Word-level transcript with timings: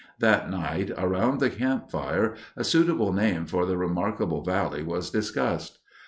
That 0.19 0.49
night 0.49 0.89
around 0.97 1.39
the 1.39 1.51
campfire 1.51 2.33
a 2.57 2.63
suitable 2.63 3.13
name 3.13 3.45
for 3.45 3.67
the 3.67 3.77
remarkable 3.77 4.43
valley 4.43 4.81
was 4.81 5.11
discussed. 5.11 5.77